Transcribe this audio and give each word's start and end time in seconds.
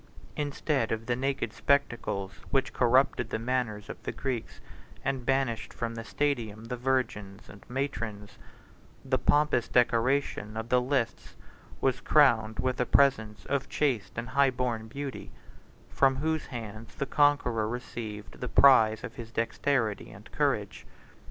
57 0.35 0.47
Instead 0.47 0.91
of 0.91 1.05
the 1.05 1.15
naked 1.15 1.53
spectacles 1.53 2.31
which 2.49 2.73
corrupted 2.73 3.29
the 3.29 3.37
manners 3.37 3.87
of 3.87 4.01
the 4.01 4.11
Greeks, 4.11 4.59
and 5.05 5.27
banished 5.27 5.71
from 5.71 5.93
the 5.93 6.03
stadium 6.03 6.65
the 6.65 6.75
virgins 6.75 7.47
and 7.47 7.63
matrons, 7.69 8.39
the 9.05 9.19
pompous 9.19 9.67
decoration 9.67 10.57
of 10.57 10.69
the 10.69 10.81
lists 10.81 11.35
was 11.81 12.01
crowned 12.01 12.57
with 12.57 12.77
the 12.77 12.85
presence 12.87 13.45
of 13.45 13.69
chaste 13.69 14.13
and 14.15 14.29
high 14.29 14.49
born 14.49 14.87
beauty, 14.87 15.31
from 15.87 16.15
whose 16.15 16.47
hands 16.47 16.95
the 16.95 17.05
conqueror 17.05 17.67
received 17.67 18.41
the 18.41 18.49
prize 18.49 19.03
of 19.03 19.13
his 19.17 19.29
dexterity 19.31 20.09
and 20.09 20.31
courage. 20.31 20.87